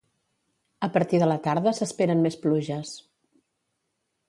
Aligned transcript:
A 0.87 0.89
partir 0.95 1.19
de 1.23 1.27
la 1.31 1.35
tarda 1.49 1.75
s'esperen 1.81 2.25
més 2.25 2.39
pluges. 2.47 2.97